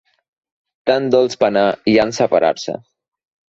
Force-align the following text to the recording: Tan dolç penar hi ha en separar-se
Tan 0.91 1.05
dolç 1.17 1.37
penar 1.45 1.67
hi 1.93 1.95
ha 1.99 2.09
en 2.09 2.17
separar-se 2.21 2.79